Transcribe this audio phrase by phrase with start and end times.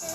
[0.00, 0.08] Hey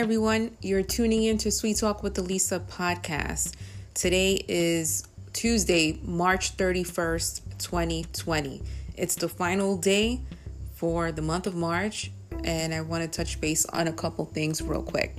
[0.00, 3.54] everyone, you're tuning in to Sweet Talk with Aliza podcast.
[3.94, 8.60] Today is Tuesday, March 31st, 2020.
[8.96, 10.22] It's the final day
[10.74, 12.10] for the month of March,
[12.44, 15.16] and I want to touch base on a couple things real quick.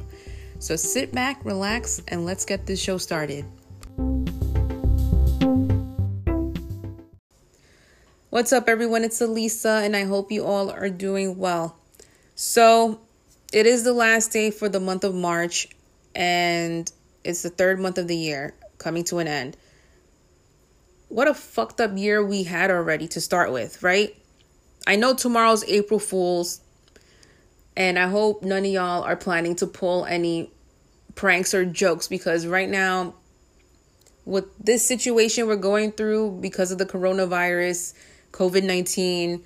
[0.59, 3.45] So sit back, relax, and let's get this show started.
[8.29, 9.03] What's up, everyone?
[9.03, 11.75] It's Aliza, and I hope you all are doing well.
[12.35, 13.01] So,
[13.51, 15.67] it is the last day for the month of March,
[16.13, 16.91] and
[17.23, 19.57] it's the third month of the year coming to an end.
[21.07, 24.15] What a fucked up year we had already to start with, right?
[24.85, 26.61] I know tomorrow's April Fool's,
[27.79, 30.51] and I hope none of y'all are planning to pull any
[31.15, 33.15] pranks or jokes because right now,
[34.25, 37.93] with this situation we're going through because of the coronavirus,
[38.33, 39.41] COVID 19,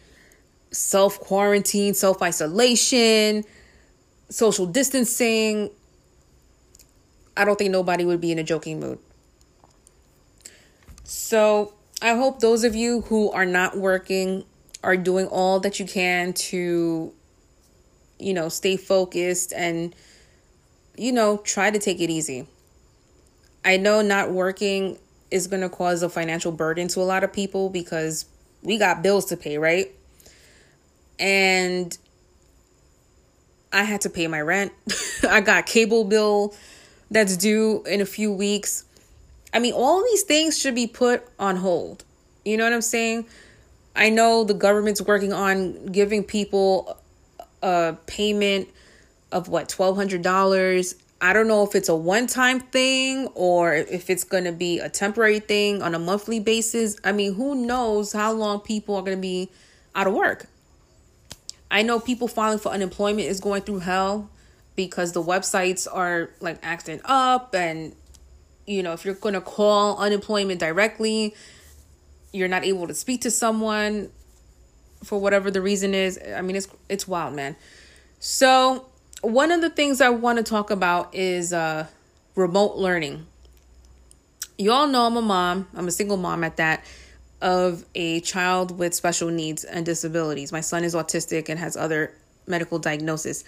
[0.72, 3.44] self quarantine, self isolation,
[4.30, 5.70] social distancing,
[7.38, 8.98] I don't think nobody would be in a joking mood.
[11.04, 14.44] So I hope those of you who are not working
[14.84, 17.14] are doing all that you can to,
[18.20, 19.96] you know, stay focused and,
[20.98, 22.48] you know, try to take it easy.
[23.66, 24.98] I know not working
[25.32, 28.26] is going to cause a financial burden to a lot of people because
[28.62, 29.92] we got bills to pay, right?
[31.20, 31.98] And
[33.72, 34.72] I had to pay my rent.
[35.28, 36.54] I got cable bill
[37.10, 38.86] that's due in a few weeks.
[39.54, 42.04] I mean, all these things should be put on hold.
[42.46, 43.26] You know what I'm saying?
[43.96, 46.98] I know the government's working on giving people
[47.64, 48.70] a payment
[49.32, 50.96] of what $1200.
[51.22, 54.90] I don't know if it's a one-time thing or if it's going to be a
[54.90, 56.98] temporary thing on a monthly basis.
[57.04, 59.50] I mean, who knows how long people are going to be
[59.96, 60.48] out of work.
[61.72, 64.30] I know people filing for unemployment is going through hell
[64.76, 67.96] because the websites are like acting up and
[68.66, 71.36] you know, if you're going to call unemployment directly,
[72.32, 74.10] you're not able to speak to someone
[75.04, 76.20] for whatever the reason is.
[76.36, 77.56] I mean, it's it's wild, man.
[78.20, 78.86] So,
[79.22, 81.88] one of the things I want to talk about is uh
[82.36, 83.28] remote learning.
[84.58, 85.68] You all know I'm a mom.
[85.76, 86.84] I'm a single mom at that
[87.42, 90.52] of a child with special needs and disabilities.
[90.52, 92.14] My son is autistic and has other
[92.48, 93.44] medical diagnosis.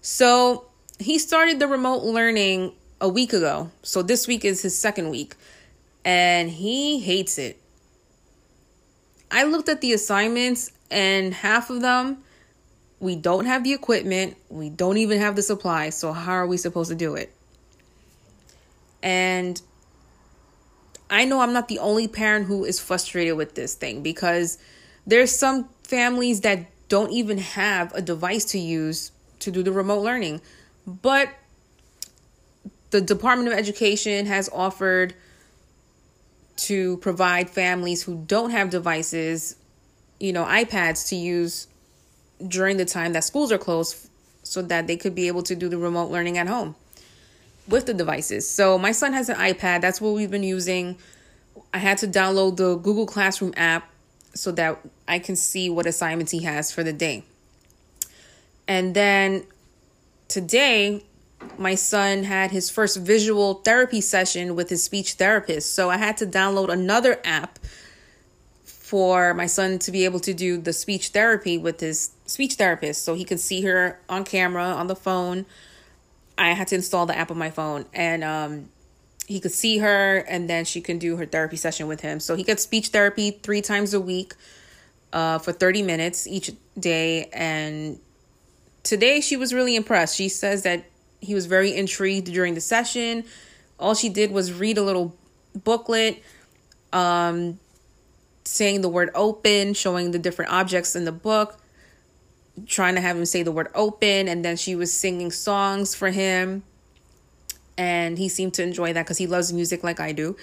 [0.00, 0.64] So
[0.98, 3.70] he started the remote learning a week ago.
[3.82, 5.34] So this week is his second week.
[6.04, 7.60] And he hates it.
[9.30, 12.18] I looked at the assignments, and half of them,
[13.00, 15.96] we don't have the equipment, we don't even have the supplies.
[15.96, 17.32] So, how are we supposed to do it?
[19.02, 19.60] And
[21.10, 24.58] I know I'm not the only parent who is frustrated with this thing because
[25.06, 30.02] there's some families that don't even have a device to use to do the remote
[30.02, 30.40] learning.
[30.86, 31.30] But
[32.90, 35.14] the Department of Education has offered
[36.58, 39.56] to provide families who don't have devices,
[40.18, 41.68] you know, iPads to use
[42.46, 44.08] during the time that schools are closed
[44.42, 46.74] so that they could be able to do the remote learning at home
[47.68, 48.48] with the devices.
[48.48, 49.82] So my son has an iPad.
[49.82, 50.96] That's what we've been using.
[51.72, 53.90] I had to download the Google Classroom app
[54.34, 57.24] so that I can see what assignments he has for the day.
[58.66, 59.44] And then
[60.28, 61.04] today,
[61.56, 65.74] my son had his first visual therapy session with his speech therapist.
[65.74, 67.58] So I had to download another app
[68.64, 73.04] for my son to be able to do the speech therapy with his speech therapist
[73.04, 75.44] so he could see her on camera on the phone
[76.38, 78.68] I had to install the app on my phone and um,
[79.26, 82.20] he could see her and then she can do her therapy session with him.
[82.20, 84.34] So he gets speech therapy three times a week
[85.12, 87.28] uh, for 30 minutes each day.
[87.32, 87.98] And
[88.84, 90.16] today she was really impressed.
[90.16, 90.84] She says that
[91.20, 93.24] he was very intrigued during the session.
[93.78, 95.16] All she did was read a little
[95.64, 96.22] booklet
[96.92, 97.58] um,
[98.44, 101.60] saying the word open, showing the different objects in the book
[102.66, 106.10] trying to have him say the word open and then she was singing songs for
[106.10, 106.62] him.
[107.76, 110.36] And he seemed to enjoy that because he loves music like i do.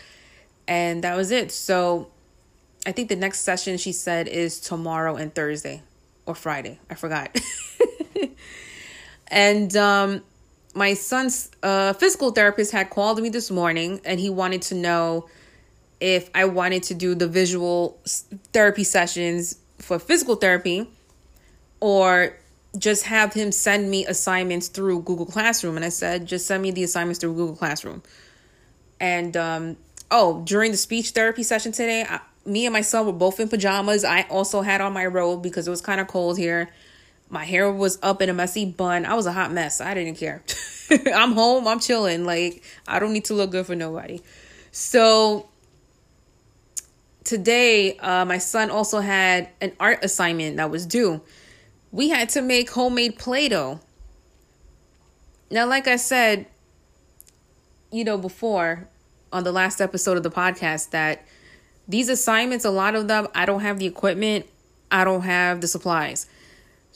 [0.68, 1.52] And that was it.
[1.52, 2.10] So
[2.86, 5.82] i think the next session she said is tomorrow and thursday
[6.26, 6.80] or friday.
[6.90, 7.36] I forgot.
[9.28, 10.22] And um
[10.76, 15.28] my son's uh, physical therapist had called me this morning and he wanted to know
[16.00, 18.00] if i wanted to do the visual
[18.54, 20.88] therapy sessions for physical therapy
[21.80, 22.36] or
[22.78, 25.76] just have him send me assignments through Google Classroom.
[25.76, 28.04] And I said, just send me the assignments through Google Classroom.
[29.00, 29.78] And um,
[30.12, 33.50] oh, during the speech therapy session today, I, me and my son were both in
[33.50, 34.04] pajamas.
[34.04, 36.70] I also had on my robe because it was kind of cold here.
[37.36, 39.04] My hair was up in a messy bun.
[39.06, 39.82] I was a hot mess.
[39.82, 40.42] I didn't care.
[41.14, 41.68] I'm home.
[41.68, 42.24] I'm chilling.
[42.24, 44.22] Like, I don't need to look good for nobody.
[44.72, 45.50] So,
[47.26, 51.20] today, uh, my son also had an art assignment that was due.
[51.92, 53.82] We had to make homemade Play Doh.
[55.52, 56.46] Now, like I said,
[57.92, 58.88] you know, before
[59.34, 61.28] on the last episode of the podcast, that
[61.86, 64.46] these assignments, a lot of them, I don't have the equipment,
[64.90, 66.28] I don't have the supplies.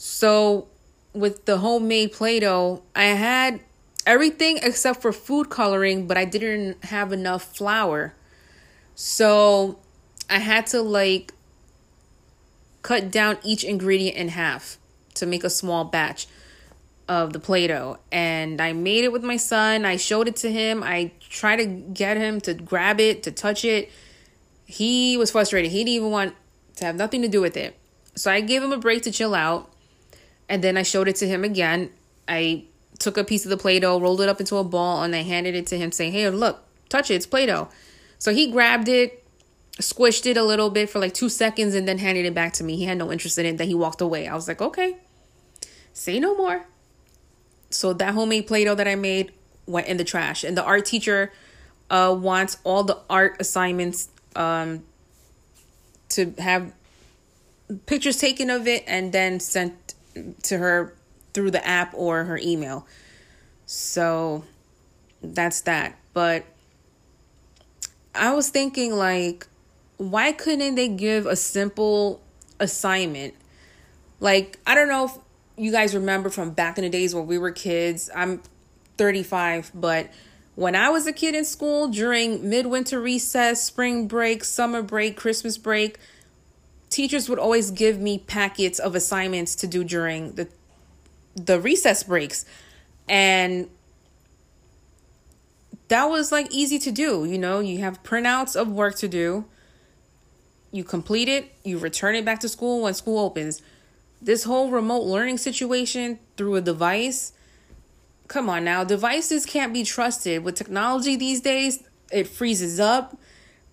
[0.02, 0.70] So,
[1.12, 3.60] with the homemade Play Doh, I had
[4.06, 8.14] everything except for food coloring, but I didn't have enough flour.
[8.96, 9.78] So,
[10.30, 11.34] I had to like
[12.82, 14.78] cut down each ingredient in half
[15.16, 16.28] to make a small batch
[17.10, 17.98] of the Play Doh.
[18.10, 19.84] And I made it with my son.
[19.84, 20.82] I showed it to him.
[20.82, 23.92] I tried to get him to grab it, to touch it.
[24.66, 25.72] He was frustrated.
[25.72, 26.36] He didn't even want
[26.78, 27.76] to have nothing to do with it.
[28.16, 29.69] So I gave him a break to chill out.
[30.50, 31.92] And then I showed it to him again.
[32.28, 32.66] I
[32.98, 35.22] took a piece of the Play Doh, rolled it up into a ball, and I
[35.22, 37.16] handed it to him, saying, Hey, look, touch it.
[37.16, 37.70] It's Play Doh.
[38.18, 39.24] So he grabbed it,
[39.78, 42.64] squished it a little bit for like two seconds, and then handed it back to
[42.64, 42.76] me.
[42.76, 43.58] He had no interest in it.
[43.58, 44.28] Then he walked away.
[44.28, 44.98] I was like, Okay,
[45.94, 46.66] say no more.
[47.70, 49.32] So that homemade Play Doh that I made
[49.66, 50.44] went in the trash.
[50.44, 51.32] And the art teacher
[51.90, 54.84] uh, wants all the art assignments um,
[56.10, 56.74] to have
[57.86, 59.94] pictures taken of it and then sent
[60.44, 60.96] to her
[61.34, 62.88] through the app or her email.
[63.66, 64.44] So
[65.22, 65.98] that's that.
[66.14, 66.46] But
[68.16, 69.48] I was thinking, like,
[69.98, 72.22] why couldn't they give a simple
[72.60, 73.36] assignment?
[74.20, 75.18] Like, I don't know if
[75.58, 78.10] you guys remember from back in the days when we were kids.
[78.16, 78.42] I'm
[78.98, 80.10] 35, but
[80.56, 85.58] when I was a kid in school during midwinter recess, spring break, summer break, Christmas
[85.58, 85.98] break,
[87.00, 90.50] teachers would always give me packets of assignments to do during the
[91.34, 92.44] the recess breaks.
[93.08, 93.70] And
[95.88, 99.46] that was like easy to do, you know, you have printouts of work to do.
[100.74, 103.62] You complete it, you return it back to school when school opens.
[104.22, 107.32] This whole remote learning situation through a device
[108.28, 108.84] come on now.
[108.84, 110.44] Devices can't be trusted.
[110.44, 111.82] With technology these days
[112.12, 113.18] it freezes up.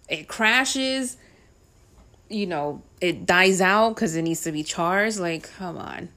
[0.08, 1.16] It crashes
[2.28, 5.18] you know it dies out because it needs to be charged?
[5.18, 6.08] Like come on.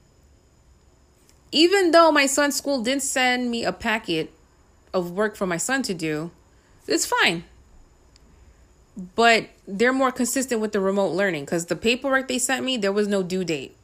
[1.52, 4.32] Even though my son's school didn't send me a packet
[4.94, 6.32] of work for my son to do
[6.90, 7.44] it's fine.
[9.16, 12.92] But they're more consistent with the remote learning because the paperwork they sent me there
[12.92, 13.76] was no due date.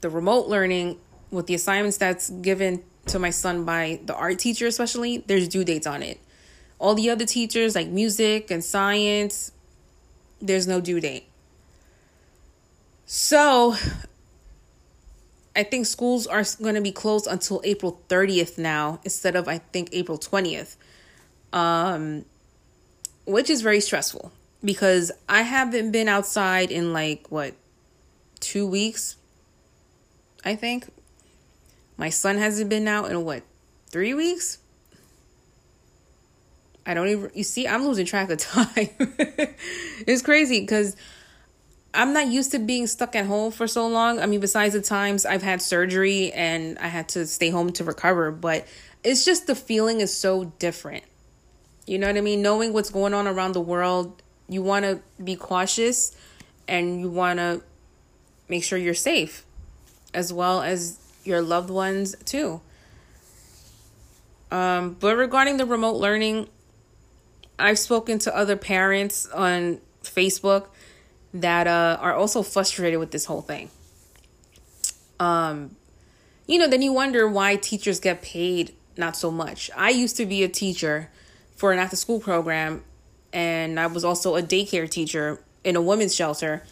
[0.00, 0.98] The remote learning
[1.30, 5.64] with the assignments that's given to my son by the art teacher especially there's due
[5.64, 6.18] dates on it.
[6.78, 9.52] All the other teachers like music and science
[10.40, 11.28] there's no due date
[13.04, 13.74] so
[15.54, 19.58] i think schools are going to be closed until april 30th now instead of i
[19.58, 20.76] think april 20th
[21.52, 22.24] um
[23.26, 24.32] which is very stressful
[24.64, 27.54] because i haven't been outside in like what
[28.40, 29.16] two weeks
[30.46, 30.86] I think.
[31.96, 33.42] My son hasn't been out in what,
[33.90, 34.58] three weeks?
[36.86, 38.88] I don't even, you see, I'm losing track of time.
[40.06, 40.96] It's crazy because
[41.92, 44.20] I'm not used to being stuck at home for so long.
[44.20, 47.84] I mean, besides the times I've had surgery and I had to stay home to
[47.84, 48.66] recover, but
[49.02, 51.04] it's just the feeling is so different.
[51.86, 52.42] You know what I mean?
[52.42, 56.14] Knowing what's going on around the world, you want to be cautious
[56.68, 57.62] and you want to
[58.48, 59.44] make sure you're safe
[60.12, 62.60] as well as your loved ones too.
[64.50, 66.48] Um, but regarding the remote learning,
[67.58, 69.80] I've spoken to other parents on
[70.14, 70.66] Facebook
[71.34, 73.70] that uh, are also frustrated with this whole thing.
[75.18, 75.76] Um,
[76.46, 79.70] you know, then you wonder why teachers get paid not so much.
[79.76, 81.10] I used to be a teacher
[81.56, 82.84] for an after school program,
[83.32, 86.62] and I was also a daycare teacher in a women's shelter.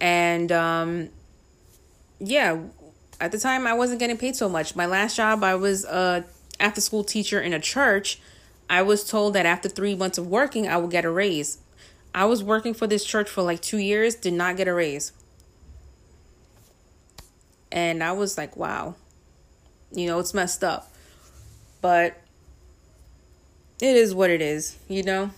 [0.00, 1.08] And um,
[2.18, 2.58] yeah,
[3.20, 4.74] at the time I wasn't getting paid so much.
[4.76, 6.24] My last job, I was a
[6.60, 8.20] after school teacher in a church.
[8.70, 11.58] I was told that after three months of working, I would get a raise.
[12.14, 15.12] I was working for this church for like two years, did not get a raise.
[17.70, 18.96] And I was like, wow,
[19.90, 20.92] you know, it's messed up.
[21.80, 22.20] But
[23.80, 25.30] it is what it is, you know?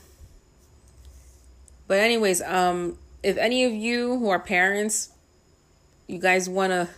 [1.87, 5.11] But, anyways, um, if any of you who are parents
[6.07, 6.89] you guys want to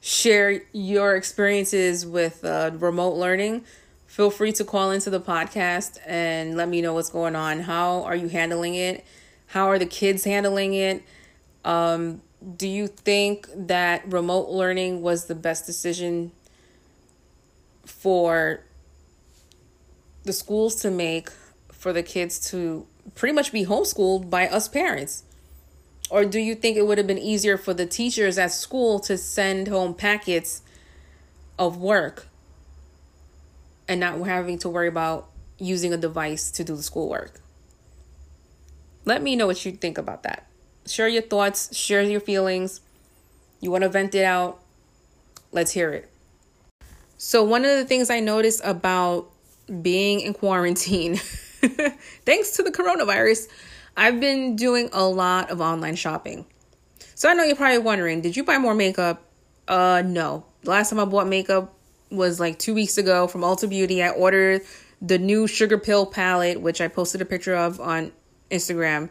[0.00, 3.64] share your experiences with uh, remote learning,
[4.16, 7.60] feel free to call into the podcast and let me know what's going on.
[7.60, 9.04] How are you handling it?
[9.48, 11.02] How are the kids handling it?
[11.66, 12.22] Um,
[12.56, 16.32] do you think that remote learning was the best decision
[17.84, 18.64] for
[20.24, 21.28] the schools to make
[21.70, 25.24] for the kids to pretty much be homeschooled by us parents?
[26.08, 29.18] Or do you think it would have been easier for the teachers at school to
[29.18, 30.62] send home packets
[31.58, 32.28] of work
[33.88, 35.28] and not having to worry about
[35.58, 37.40] using a device to do the schoolwork?
[39.04, 40.46] Let me know what you think about that.
[40.86, 42.80] Share your thoughts, share your feelings.
[43.60, 44.60] You want to vent it out?
[45.52, 46.10] Let's hear it.
[47.18, 49.30] So, one of the things I noticed about
[49.82, 51.16] being in quarantine,
[52.24, 53.48] thanks to the coronavirus,
[53.96, 56.44] I've been doing a lot of online shopping.
[57.14, 59.22] So I know you're probably wondering, did you buy more makeup?
[59.66, 60.44] Uh no.
[60.62, 61.74] The last time I bought makeup
[62.10, 64.02] was like 2 weeks ago from Ulta Beauty.
[64.02, 64.62] I ordered
[65.00, 68.12] the new Sugarpill palette, which I posted a picture of on
[68.50, 69.10] Instagram.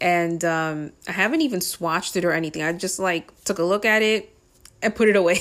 [0.00, 2.62] And um I haven't even swatched it or anything.
[2.62, 4.34] I just like took a look at it
[4.82, 5.40] and put it away.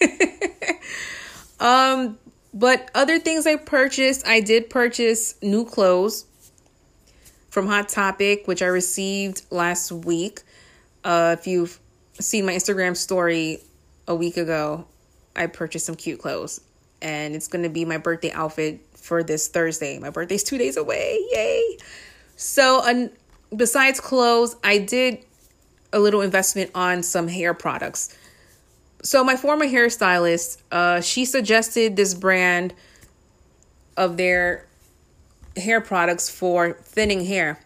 [1.60, 2.18] um
[2.54, 6.24] but other things I purchased, I did purchase new clothes
[7.50, 10.42] from Hot Topic, which I received last week.
[11.04, 11.78] Uh, if you've
[12.20, 13.60] seen my Instagram story
[14.06, 14.86] a week ago,
[15.38, 16.60] I purchased some cute clothes,
[17.00, 19.98] and it's going to be my birthday outfit for this Thursday.
[19.98, 21.18] My birthday's two days away.
[21.32, 21.78] Yay!
[22.36, 23.10] So,
[23.56, 25.24] besides clothes, I did
[25.92, 28.16] a little investment on some hair products.
[29.02, 32.74] So, my former hairstylist, uh, she suggested this brand
[33.96, 34.66] of their
[35.56, 37.60] hair products for thinning hair.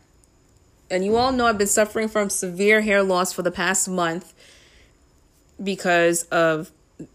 [0.91, 4.35] And you all know I've been suffering from severe hair loss for the past month
[5.63, 6.71] because of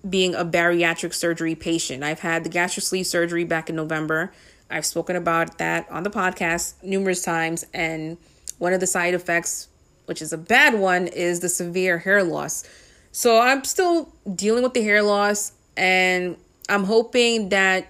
[0.08, 2.04] being a bariatric surgery patient.
[2.04, 4.32] I've had the gastric sleeve surgery back in November.
[4.70, 7.66] I've spoken about that on the podcast numerous times.
[7.74, 8.18] And
[8.58, 9.68] one of the side effects,
[10.06, 12.64] which is a bad one, is the severe hair loss.
[13.12, 16.38] So I'm still dealing with the hair loss, and
[16.70, 17.88] I'm hoping that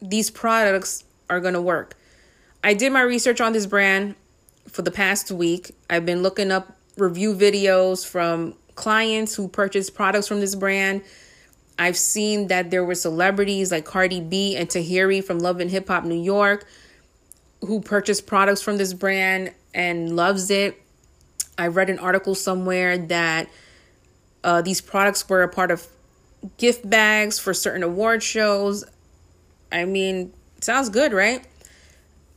[0.00, 1.96] these products are going to work.
[2.62, 4.14] I did my research on this brand
[4.68, 5.74] for the past week.
[5.88, 11.02] I've been looking up review videos from clients who purchased products from this brand.
[11.78, 15.88] I've seen that there were celebrities like Cardi B and Tahiry from Love and Hip
[15.88, 16.66] Hop New York
[17.62, 20.80] who purchased products from this brand and loves it.
[21.58, 23.48] I read an article somewhere that
[24.44, 25.86] uh, these products were a part of
[26.58, 28.84] gift bags for certain award shows.
[29.72, 31.46] I mean, sounds good, right?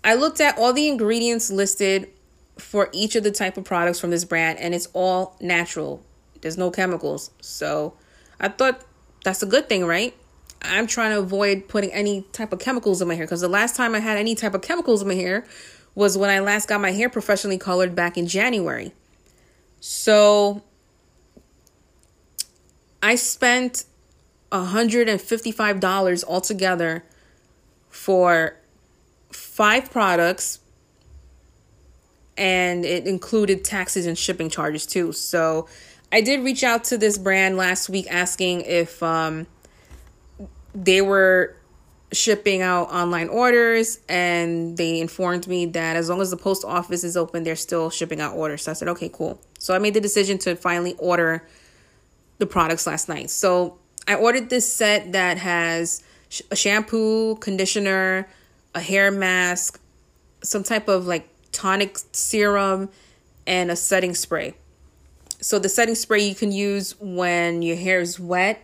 [0.04, 2.10] I looked at all the ingredients listed
[2.58, 6.04] for each of the type of products from this brand and it's all natural.
[6.42, 7.32] There's no chemicals.
[7.42, 7.94] So
[8.40, 8.84] I thought
[9.24, 10.16] that's a good thing, right?
[10.62, 13.76] I'm trying to avoid putting any type of chemicals in my hair because the last
[13.76, 15.46] time I had any type of chemicals in my hair
[15.96, 18.94] was when I last got my hair professionally colored back in January.
[19.80, 20.64] So
[23.02, 23.86] I spent
[24.52, 27.04] $155 altogether
[27.90, 28.58] for
[29.32, 30.60] five products
[32.38, 35.12] and it included taxes and shipping charges too.
[35.12, 35.68] So
[36.12, 39.48] I did reach out to this brand last week asking if um,
[40.74, 41.56] they were
[42.12, 47.04] shipping out online orders and they informed me that as long as the post office
[47.04, 48.64] is open they're still shipping out orders.
[48.64, 49.40] So i said okay cool.
[49.60, 51.48] So i made the decision to finally order
[52.40, 53.30] the products last night.
[53.30, 56.02] So i ordered this set that has
[56.50, 58.28] a shampoo conditioner
[58.76, 59.80] a hair mask,
[60.44, 62.90] some type of like tonic serum,
[63.48, 64.54] and a setting spray.
[65.42, 68.62] So the setting spray you can use when your hair is wet,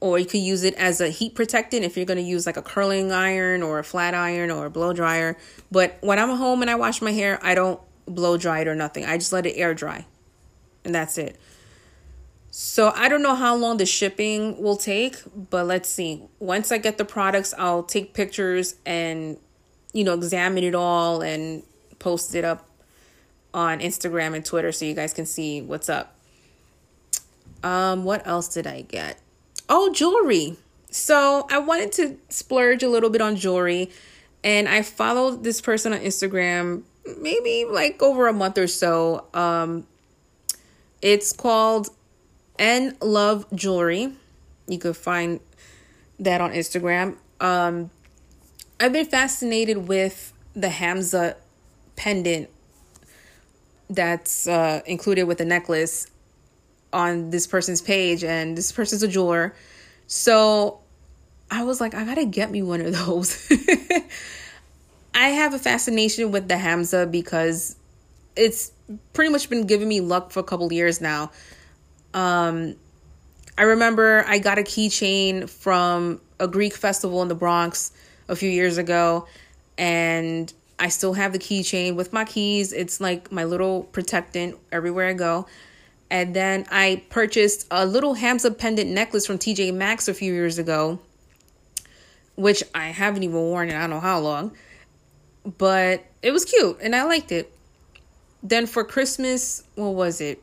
[0.00, 2.56] or you can use it as a heat protectant if you're going to use like
[2.56, 5.36] a curling iron or a flat iron or a blow dryer.
[5.70, 8.74] But when I'm home and I wash my hair, I don't blow dry it or
[8.74, 9.04] nothing.
[9.04, 10.06] I just let it air dry.
[10.84, 11.38] And that's it.
[12.50, 15.16] So I don't know how long the shipping will take,
[15.50, 16.22] but let's see.
[16.38, 19.38] Once I get the products, I'll take pictures and
[19.96, 21.62] you know, examine it all and
[21.98, 22.68] post it up
[23.56, 26.14] on Instagram and Twitter so you guys can see what's up.
[27.64, 29.18] Um what else did I get?
[29.68, 30.58] Oh, jewelry.
[30.88, 33.90] So, I wanted to splurge a little bit on jewelry
[34.44, 36.82] and I followed this person on Instagram
[37.18, 39.26] maybe like over a month or so.
[39.34, 39.86] Um
[41.02, 41.88] it's called
[42.58, 44.12] N Love Jewelry.
[44.68, 45.40] You could find
[46.18, 47.16] that on Instagram.
[47.40, 47.90] Um,
[48.80, 51.36] I've been fascinated with the Hamsa
[51.94, 52.48] pendant
[53.88, 56.06] that's uh, included with the necklace
[56.92, 59.54] on this person's page, and this person's a jeweler.
[60.06, 60.80] So
[61.50, 63.50] I was like, I gotta get me one of those.
[65.14, 67.76] I have a fascination with the Hamsa because
[68.36, 68.72] it's
[69.12, 71.30] pretty much been giving me luck for a couple years now.
[72.12, 72.76] Um,
[73.58, 77.92] I remember I got a keychain from a Greek festival in the Bronx
[78.28, 79.26] a few years ago,
[79.78, 82.72] and I still have the keychain with my keys.
[82.72, 85.46] It's like my little protectant everywhere I go.
[86.10, 90.58] And then I purchased a little Hamsa pendant necklace from TJ Maxx a few years
[90.58, 91.00] ago,
[92.36, 94.52] which I haven't even worn in I don't know how long.
[95.58, 97.52] But it was cute and I liked it.
[98.42, 100.42] Then for Christmas, what was it?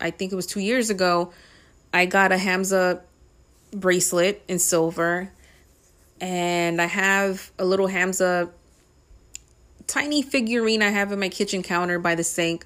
[0.00, 1.32] I think it was two years ago.
[1.92, 3.00] I got a Hamsa
[3.72, 5.30] bracelet in silver.
[6.20, 8.50] And I have a little Hamsa
[9.90, 12.64] tiny figurine I have in my kitchen counter by the sink.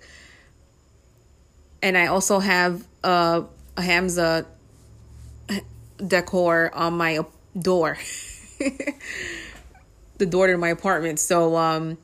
[1.82, 3.44] And I also have a,
[3.76, 4.46] Hamsa
[6.06, 7.20] decor on my
[7.58, 7.98] door.
[10.18, 11.18] the door to my apartment.
[11.18, 11.98] So um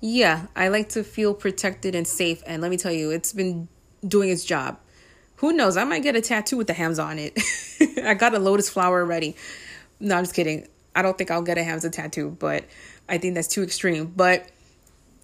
[0.00, 3.68] yeah, I like to feel protected and safe and let me tell you, it's been
[4.06, 4.78] doing its job.
[5.36, 5.76] Who knows?
[5.76, 7.38] I might get a tattoo with the Hamsa on it.
[8.04, 9.36] I got a lotus flower already.
[9.98, 10.68] No, I'm just kidding.
[10.94, 12.64] I don't think I'll get a Hamsa tattoo, but
[13.08, 14.12] I think that's too extreme.
[14.16, 14.48] But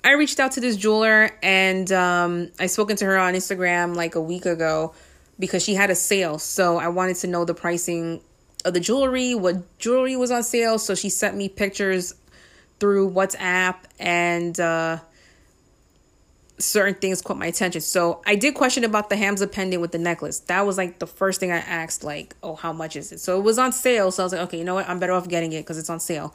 [0.02, 4.14] I reached out to this jeweler and um, I spoken to her on Instagram like
[4.14, 4.94] a week ago
[5.38, 6.38] because she had a sale.
[6.38, 8.22] So I wanted to know the pricing
[8.64, 10.78] of the jewelry, what jewelry was on sale.
[10.78, 12.14] So she sent me pictures
[12.78, 14.98] through WhatsApp and uh,
[16.60, 17.80] certain things caught my attention.
[17.80, 20.40] So I did question about the Hamsa pendant with the necklace.
[20.40, 23.20] That was like the first thing I asked, like, oh, how much is it?
[23.20, 24.10] So it was on sale.
[24.10, 24.88] So I was like, okay, you know what?
[24.88, 26.34] I'm better off getting it because it's on sale.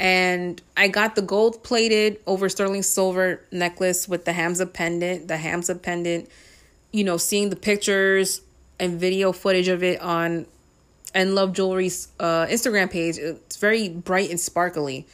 [0.00, 5.34] And I got the gold plated over sterling silver necklace with the Hamsa pendant, the
[5.34, 6.28] Hamsa pendant,
[6.92, 8.40] you know, seeing the pictures
[8.78, 10.46] and video footage of it on
[11.14, 13.18] and Love Jewelry's uh, Instagram page.
[13.18, 15.06] It's very bright and sparkly.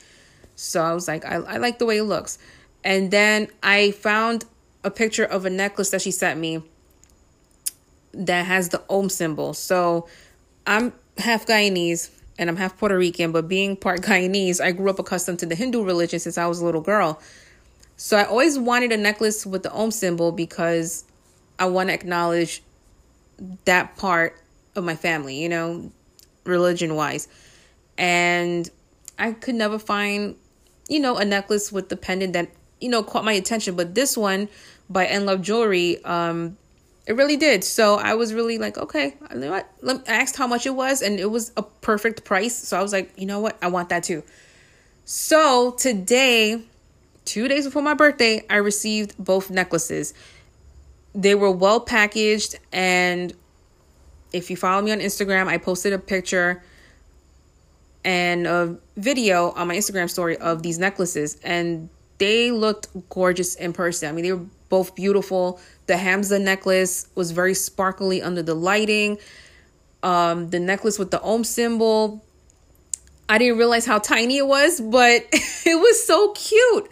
[0.57, 2.39] So I was like, I, I like the way it looks.
[2.85, 4.45] And then I found
[4.85, 6.63] a picture of a necklace that she sent me
[8.13, 9.55] that has the Om symbol.
[9.55, 10.07] So
[10.67, 14.99] I'm half Guyanese and I'm half Puerto Rican, but being part Guyanese, I grew up
[14.99, 17.21] accustomed to the Hindu religion since I was a little girl.
[17.97, 21.05] So I always wanted a necklace with the Om symbol because
[21.59, 22.63] I want to acknowledge
[23.65, 24.41] that part
[24.75, 25.91] of my family, you know,
[26.45, 27.29] religion wise.
[27.97, 28.69] And
[29.19, 30.37] I could never find,
[30.89, 32.51] you know, a necklace with the pendant that,
[32.85, 33.75] you know, caught my attention.
[33.77, 34.49] But this one
[34.91, 36.59] by N Love Jewelry, um,
[37.07, 37.65] it really did.
[37.65, 40.05] So I was really like, okay, you know what?
[40.07, 42.55] I asked how much it was, and it was a perfect price.
[42.55, 43.57] So I was like, you know what?
[43.63, 44.23] I want that too.
[45.07, 46.63] So today,
[47.25, 50.13] two days before my birthday, I received both necklaces.
[51.15, 53.33] They were well packaged, and
[54.33, 56.63] if you follow me on Instagram, I posted a picture
[58.05, 61.89] and a video on my Instagram story of these necklaces, and
[62.25, 64.09] they looked gorgeous in person.
[64.09, 65.61] I mean, they were both beautiful.
[65.87, 69.19] The Hamsa necklace was very sparkly under the lighting.
[70.03, 72.25] Um, the necklace with the Om symbol,
[73.29, 76.89] I didn't realize how tiny it was, but it was so cute.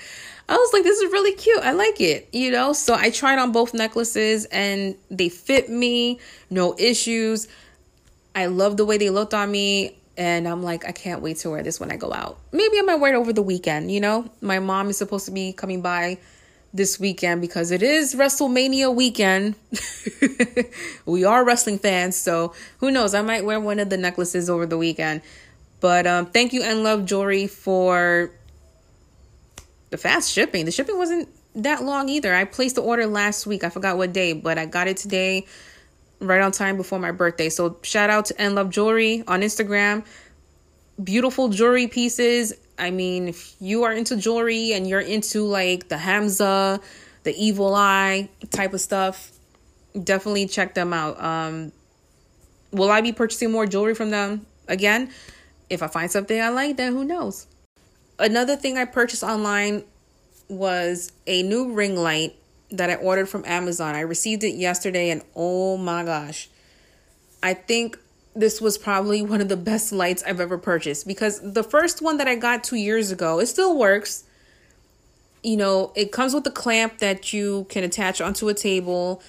[0.51, 1.63] I was like, this is really cute.
[1.63, 2.75] I like it, you know?
[2.75, 7.49] So I tried on both necklaces and they fit me, no issues.
[8.35, 9.97] I love the way they looked on me.
[10.17, 12.39] And I'm like, I can't wait to wear this when I go out.
[12.53, 14.31] Maybe I might wear it over the weekend, you know?
[14.41, 16.19] My mom is supposed to be coming by
[16.75, 19.55] this weekend because it is WrestleMania weekend.
[21.07, 23.15] we are wrestling fans, so who knows?
[23.15, 25.23] I might wear one of the necklaces over the weekend.
[25.81, 28.31] But um, thank you and love jewelry for
[29.91, 30.65] the fast shipping.
[30.65, 32.35] The shipping wasn't that long either.
[32.35, 33.65] I placed the order last week.
[33.65, 35.47] I forgot what day, but I got it today
[36.23, 37.49] right on time before my birthday.
[37.49, 40.05] So shout out to N Love Jewelry on Instagram.
[41.03, 42.53] Beautiful jewelry pieces.
[42.79, 46.83] I mean, if you are into jewelry and you're into like the Hamsa,
[47.25, 49.33] the evil eye type of stuff,
[50.03, 51.23] definitely check them out.
[51.23, 51.73] Um
[52.73, 55.11] will I be purchasing more jewelry from them again?
[55.69, 57.47] If I find something I like, then who knows?
[58.19, 59.85] Another thing I purchased online
[60.49, 62.37] was a new ring light
[62.73, 63.95] that I ordered from Amazon.
[63.95, 66.49] I received it yesterday and oh my gosh.
[67.43, 67.99] I think
[68.35, 72.17] this was probably one of the best lights I've ever purchased because the first one
[72.17, 74.25] that I got 2 years ago, it still works.
[75.43, 79.23] You know, it comes with a clamp that you can attach onto a table.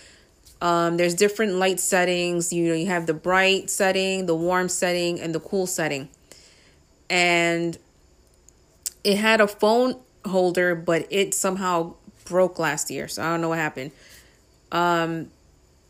[0.62, 2.54] Um, there's different light settings.
[2.54, 6.08] You know, you have the bright setting, the warm setting, and the cool setting.
[7.10, 7.78] And
[9.04, 13.08] it had a phone holder, but it somehow broke last year.
[13.08, 13.92] So I don't know what happened.
[14.72, 15.30] Um,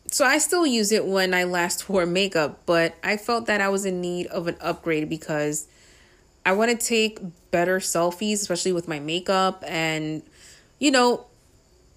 [0.07, 3.69] so I still use it when I last wore makeup, but I felt that I
[3.69, 5.67] was in need of an upgrade because
[6.45, 7.19] I want to take
[7.51, 10.21] better selfies, especially with my makeup and
[10.79, 11.25] you know,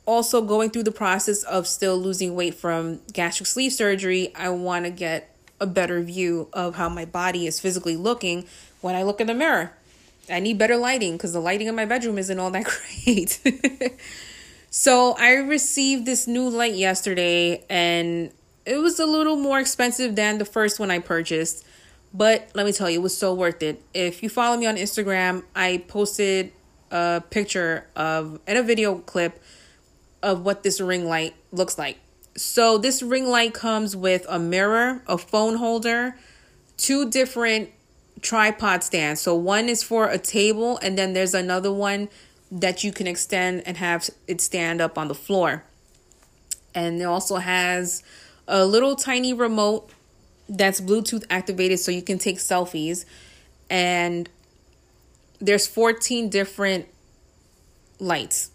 [0.06, 4.84] also going through the process of still losing weight from gastric sleeve surgery, I want
[4.84, 8.46] to get a better view of how my body is physically looking
[8.80, 9.72] when I look in the mirror.
[10.30, 12.64] I need better lighting because the lighting in my bedroom isn't all that
[13.04, 13.40] great.
[14.78, 18.30] so I received this new light yesterday and
[18.66, 21.64] it was a little more expensive than the first one I purchased.
[22.12, 23.82] But let me tell you, it was so worth it.
[23.94, 26.52] If you follow me on Instagram, I posted
[26.90, 29.42] a picture of and a video clip
[30.22, 31.96] of what this ring light looks like.
[32.36, 36.18] So this ring light comes with a mirror, a phone holder,
[36.76, 37.70] two different
[38.20, 39.22] tripod stands.
[39.22, 42.10] So one is for a table and then there's another one
[42.50, 45.64] that you can extend and have it stand up on the floor.
[46.74, 48.02] And it also has
[48.46, 49.90] a little tiny remote
[50.48, 53.04] that's Bluetooth activated so you can take selfies.
[53.68, 54.28] And
[55.40, 56.86] there's 14 different
[57.98, 58.50] lights.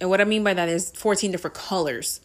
[0.00, 2.20] And what I mean by that is 14 different colors.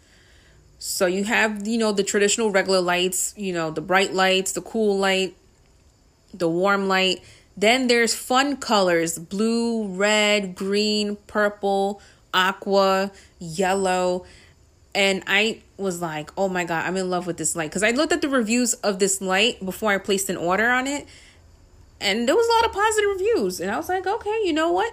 [0.80, 4.62] So you have, you know, the traditional regular lights, you know, the bright lights, the
[4.62, 5.36] cool light,
[6.34, 7.24] the warm light.
[7.62, 12.02] Then there's fun colors blue, red, green, purple,
[12.34, 14.26] aqua, yellow.
[14.96, 17.70] And I was like, oh my God, I'm in love with this light.
[17.70, 20.88] Because I looked at the reviews of this light before I placed an order on
[20.88, 21.08] it.
[22.00, 23.60] And there was a lot of positive reviews.
[23.60, 24.92] And I was like, okay, you know what?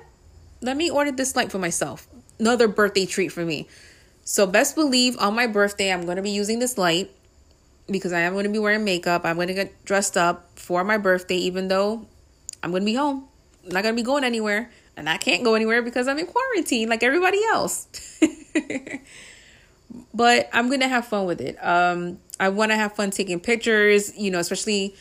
[0.61, 2.07] Let me order this light for myself.
[2.39, 3.67] Another birthday treat for me.
[4.25, 7.11] So, best believe on my birthday, I'm going to be using this light
[7.91, 9.25] because I am going to be wearing makeup.
[9.25, 12.07] I'm going to get dressed up for my birthday, even though
[12.63, 13.29] I'm going to be home.
[13.65, 14.71] I'm not going to be going anywhere.
[14.97, 17.87] And I can't go anywhere because I'm in quarantine like everybody else.
[20.15, 21.57] but I'm going to have fun with it.
[21.65, 24.97] Um, I want to have fun taking pictures, you know, especially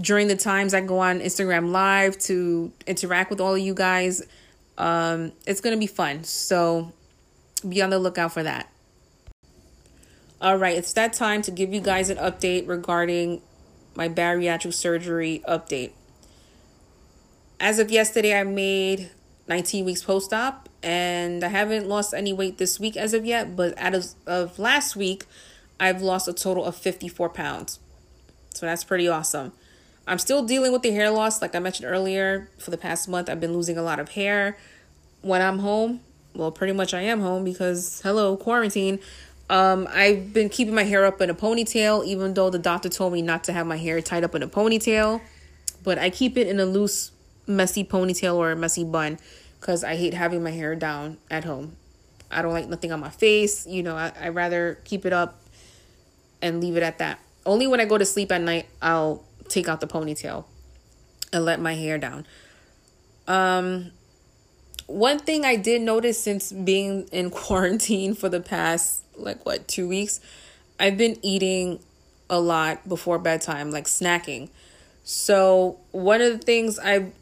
[0.00, 4.22] during the times I go on Instagram Live to interact with all of you guys.
[4.78, 6.24] Um, it's going to be fun.
[6.24, 6.92] So
[7.68, 8.68] be on the lookout for that.
[10.40, 13.42] All right, it's that time to give you guys an update regarding
[13.94, 15.92] my bariatric surgery update.
[17.62, 19.10] As of yesterday, I made
[19.46, 23.54] 19 weeks post op and I haven't lost any weight this week as of yet,
[23.54, 25.26] but as of last week,
[25.78, 27.78] I've lost a total of 54 pounds.
[28.52, 29.52] So that's pretty awesome.
[30.08, 32.48] I'm still dealing with the hair loss, like I mentioned earlier.
[32.58, 34.58] For the past month, I've been losing a lot of hair
[35.20, 36.00] when I'm home.
[36.34, 38.98] Well, pretty much I am home because, hello, quarantine.
[39.48, 43.12] Um, I've been keeping my hair up in a ponytail, even though the doctor told
[43.12, 45.20] me not to have my hair tied up in a ponytail.
[45.84, 47.12] But I keep it in a loose,
[47.46, 49.18] messy ponytail or a messy bun
[49.60, 51.76] because I hate having my hair down at home.
[52.30, 53.66] I don't like nothing on my face.
[53.66, 55.40] You know, I, I rather keep it up
[56.40, 57.18] and leave it at that.
[57.44, 60.44] Only when I go to sleep at night, I'll take out the ponytail
[61.32, 62.26] and let my hair down.
[63.26, 63.92] Um,
[64.86, 69.88] one thing I did notice since being in quarantine for the past like what two
[69.88, 70.20] weeks,
[70.80, 71.80] I've been eating
[72.28, 74.48] a lot before bedtime, like snacking.
[75.04, 77.12] So one of the things I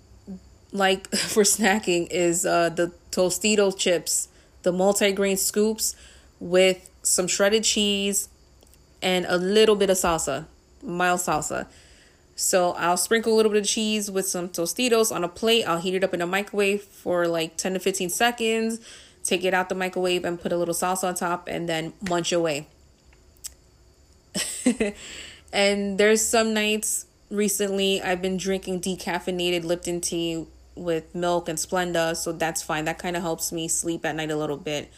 [0.73, 4.29] like for snacking is uh, the Tostitos chips,
[4.63, 5.97] the multi-grain scoops
[6.39, 8.29] with some shredded cheese
[9.03, 10.47] and a little bit of salsa,
[10.83, 11.67] mild salsa.
[12.37, 15.65] So I'll sprinkle a little bit of cheese with some Tostitos on a plate.
[15.65, 18.81] I'll heat it up in a microwave for like 10 to 15 seconds.
[19.23, 22.33] Take it out the microwave and put a little sauce on top and then munch
[22.33, 22.67] away.
[25.53, 32.17] and there's some nights recently I've been drinking decaffeinated Lipton tea with milk and Splenda,
[32.17, 32.85] so that's fine.
[32.85, 34.91] That kind of helps me sleep at night a little bit.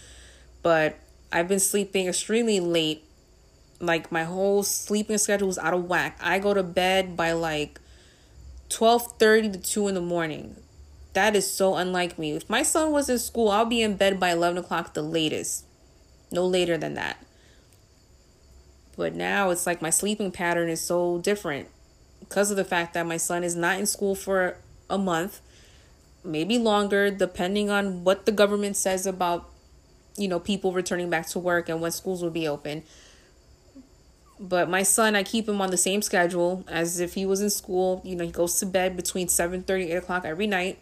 [0.63, 0.99] But
[1.33, 3.05] I've been sleeping extremely late
[3.83, 6.19] like my whole sleeping schedule was out of whack.
[6.23, 7.81] I go to bed by like
[8.71, 10.57] 12:30 to 2 in the morning.
[11.13, 12.33] That is so unlike me.
[12.33, 15.65] If my son was in school, I'll be in bed by 11 o'clock the latest.
[16.31, 17.19] No later than that.
[18.97, 21.69] But now it's like my sleeping pattern is so different
[22.21, 24.57] because of the fact that my son is not in school for
[24.89, 25.41] a month,
[26.25, 29.49] maybe longer, depending on what the government says about,
[30.17, 32.83] you know, people returning back to work and when schools will be open.
[34.39, 37.51] But my son, I keep him on the same schedule as if he was in
[37.51, 38.01] school.
[38.05, 40.79] You know, he goes to bed between 7 30, 8 o'clock every night.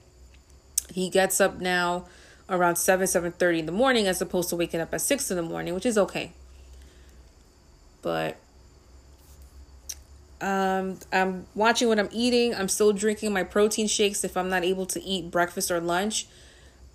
[0.90, 2.06] He gets up now
[2.48, 5.36] around 7, 7 30 in the morning as opposed to waking up at 6 in
[5.36, 6.32] the morning, which is okay.
[8.02, 8.38] But
[10.40, 12.54] um, I'm watching what I'm eating.
[12.54, 16.26] I'm still drinking my protein shakes if I'm not able to eat breakfast or lunch.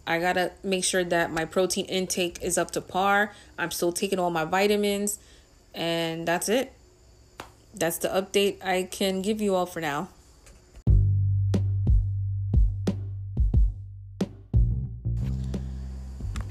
[0.08, 3.34] I gotta make sure that my protein intake is up to par.
[3.58, 5.20] I'm still taking all my vitamins
[5.74, 6.74] And that's it.
[7.74, 10.10] That's the update I can give you all for now.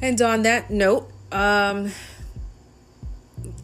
[0.03, 1.91] And on that note, um,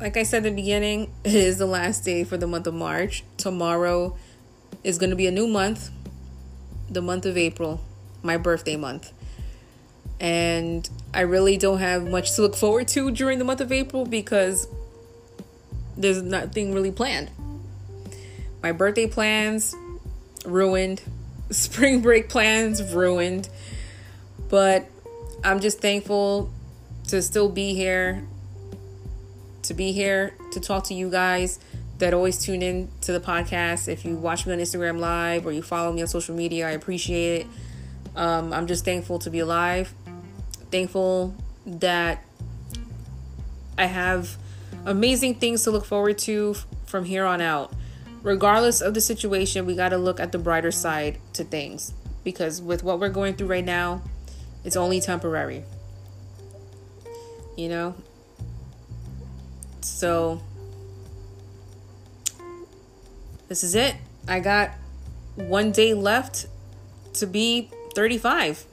[0.01, 2.75] like I said in the beginning, it is the last day for the month of
[2.75, 3.23] March.
[3.37, 4.17] Tomorrow
[4.83, 5.91] is going to be a new month,
[6.89, 7.81] the month of April,
[8.23, 9.13] my birthday month.
[10.19, 14.07] And I really don't have much to look forward to during the month of April
[14.07, 14.67] because
[15.97, 17.31] there's nothing really planned.
[18.63, 19.75] My birthday plans
[20.47, 21.03] ruined,
[21.51, 23.51] spring break plans ruined.
[24.49, 24.87] But
[25.45, 26.51] I'm just thankful
[27.09, 28.25] to still be here,
[29.63, 31.59] to be here to talk to you guys
[31.99, 33.89] that always tune in to the podcast.
[33.89, 36.73] If you watch me on Instagram Live or you follow me on social media, I
[36.73, 37.47] appreciate it.
[38.17, 39.95] Um, I'm just thankful to be alive.
[40.71, 41.35] Thankful
[41.67, 42.25] that
[43.79, 44.37] I have
[44.85, 46.55] amazing things to look forward to
[46.87, 47.73] from here on out.
[48.23, 51.95] Regardless of the situation, we got to look at the brighter side to things
[52.25, 54.03] because with what we're going through right now,
[54.65, 55.65] it's only temporary.
[57.57, 57.95] You know?
[59.91, 60.41] So,
[63.49, 63.97] this is it.
[64.27, 64.71] I got
[65.35, 66.47] one day left
[67.15, 68.65] to be 35.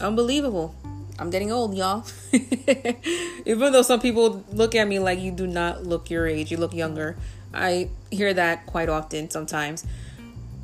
[0.00, 0.74] Unbelievable.
[1.18, 2.04] I'm getting old, y'all.
[3.46, 6.56] Even though some people look at me like you do not look your age, you
[6.56, 7.16] look younger.
[7.54, 9.86] I hear that quite often sometimes.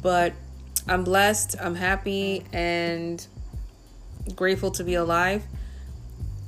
[0.03, 0.33] But
[0.89, 3.25] I'm blessed, I'm happy, and
[4.35, 5.45] grateful to be alive.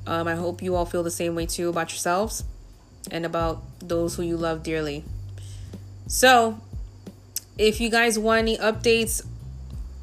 [0.05, 2.43] Um, I hope you all feel the same way too about yourselves
[3.09, 5.03] and about those who you love dearly.
[6.07, 6.59] So,
[7.57, 9.25] if you guys want any updates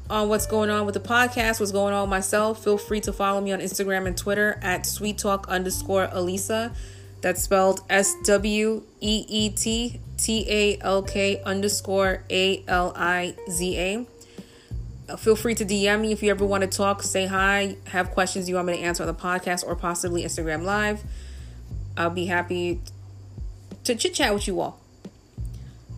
[0.09, 3.13] on what's going on with the podcast, what's going on with myself, feel free to
[3.13, 6.75] follow me on Instagram and Twitter at sweet talk underscore Aliza.
[7.21, 13.35] That's spelled S W E E T T A L K underscore A L I
[13.49, 15.17] Z A.
[15.17, 18.47] Feel free to DM me if you ever want to talk, say hi, have questions
[18.47, 21.03] you want me to answer on the podcast or possibly Instagram Live.
[21.99, 22.79] I'll be happy
[23.83, 24.79] to chit chat with you all.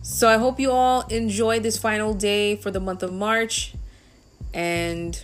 [0.02, 3.74] So I hope you all enjoy this final day for the month of March.
[4.52, 5.22] And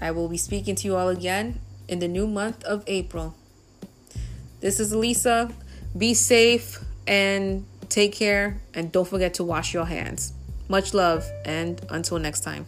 [0.00, 3.36] I will be speaking to you all again in the new month of April.
[4.58, 5.52] This is Lisa.
[5.96, 8.60] Be safe and take care.
[8.74, 10.32] And don't forget to wash your hands.
[10.68, 11.24] Much love.
[11.44, 12.66] And until next time.